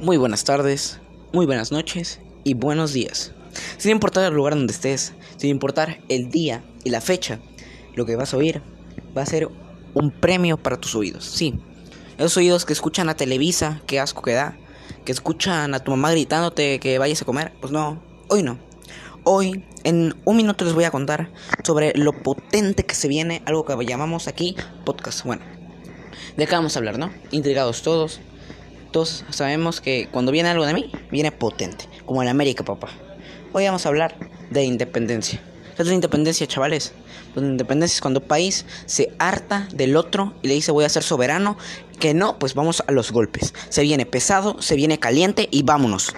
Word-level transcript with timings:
Muy 0.00 0.16
buenas 0.16 0.44
tardes, 0.44 1.00
muy 1.32 1.44
buenas 1.44 1.72
noches 1.72 2.20
y 2.44 2.54
buenos 2.54 2.92
días. 2.92 3.32
Sin 3.78 3.90
importar 3.90 4.24
el 4.24 4.34
lugar 4.34 4.54
donde 4.54 4.72
estés, 4.72 5.12
sin 5.38 5.50
importar 5.50 5.98
el 6.08 6.30
día 6.30 6.62
y 6.84 6.90
la 6.90 7.00
fecha, 7.00 7.40
lo 7.96 8.06
que 8.06 8.14
vas 8.14 8.32
a 8.32 8.36
oír 8.36 8.62
va 9.16 9.22
a 9.22 9.26
ser 9.26 9.48
un 9.94 10.12
premio 10.12 10.56
para 10.56 10.76
tus 10.76 10.94
oídos. 10.94 11.24
Sí, 11.24 11.58
esos 12.16 12.36
oídos 12.36 12.64
que 12.64 12.72
escuchan 12.72 13.08
a 13.08 13.16
Televisa, 13.16 13.82
qué 13.86 13.98
asco 13.98 14.22
que 14.22 14.34
da, 14.34 14.56
que 15.04 15.10
escuchan 15.10 15.74
a 15.74 15.80
tu 15.80 15.90
mamá 15.90 16.12
gritándote 16.12 16.78
que 16.78 16.98
vayas 17.00 17.22
a 17.22 17.24
comer. 17.24 17.52
Pues 17.60 17.72
no, 17.72 18.00
hoy 18.28 18.44
no. 18.44 18.56
Hoy, 19.24 19.64
en 19.82 20.14
un 20.24 20.36
minuto 20.36 20.64
les 20.64 20.74
voy 20.74 20.84
a 20.84 20.92
contar 20.92 21.32
sobre 21.64 21.92
lo 21.96 22.12
potente 22.12 22.86
que 22.86 22.94
se 22.94 23.08
viene, 23.08 23.42
algo 23.46 23.64
que 23.64 23.84
llamamos 23.84 24.28
aquí 24.28 24.54
podcast. 24.84 25.24
Bueno, 25.24 25.42
de 26.36 26.46
qué 26.46 26.54
vamos 26.54 26.76
a 26.76 26.78
hablar, 26.78 26.98
¿no? 26.98 27.12
Intrigados 27.32 27.82
todos. 27.82 28.20
Sabemos 29.06 29.80
que 29.80 30.08
cuando 30.10 30.32
viene 30.32 30.48
algo 30.48 30.66
de 30.66 30.74
mí, 30.74 30.90
viene 31.10 31.30
potente, 31.30 31.84
como 32.04 32.22
en 32.22 32.28
América, 32.28 32.64
papá. 32.64 32.88
Hoy 33.52 33.64
vamos 33.64 33.86
a 33.86 33.88
hablar 33.90 34.16
de 34.50 34.64
independencia. 34.64 35.40
¿Qué 35.76 35.82
es 35.82 35.88
la 35.88 35.94
independencia, 35.94 36.46
chavales? 36.46 36.92
Pues 37.32 37.44
la 37.44 37.52
independencia 37.52 37.94
es 37.94 38.00
cuando 38.00 38.20
un 38.20 38.26
país 38.26 38.66
se 38.86 39.12
harta 39.18 39.68
del 39.72 39.96
otro 39.96 40.34
y 40.42 40.48
le 40.48 40.54
dice 40.54 40.72
voy 40.72 40.84
a 40.84 40.88
ser 40.88 41.04
soberano. 41.04 41.56
Que 42.00 42.14
no, 42.14 42.38
pues 42.38 42.54
vamos 42.54 42.82
a 42.86 42.92
los 42.92 43.10
golpes. 43.12 43.54
Se 43.68 43.82
viene 43.82 44.06
pesado, 44.06 44.60
se 44.60 44.76
viene 44.76 44.98
caliente 44.98 45.48
y 45.50 45.62
vámonos. 45.62 46.14